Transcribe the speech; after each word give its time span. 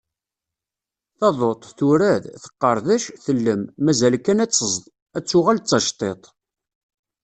Taduḍt, 1.17 1.63
turad; 1.77 2.23
teqqerdec; 2.43 3.03
tellem. 3.23 3.61
Mazal 3.83 4.15
kan 4.25 4.43
ad 4.43 4.49
tt-teẓḍ, 4.49 4.83
ad 5.17 5.23
tuɣal 5.25 5.57
d 5.59 5.65
tacettiḍt. 5.65 6.23